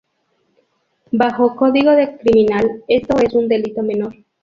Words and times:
Bajo 1.11 1.55
código 1.55 1.91
criminal, 2.23 2.83
esto 2.87 3.19
es 3.19 3.35
un 3.35 3.47
delito 3.47 3.83
menor. 3.83 4.15